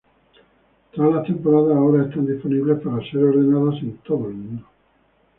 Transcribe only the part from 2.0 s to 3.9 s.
están disponibles para ser ordenadas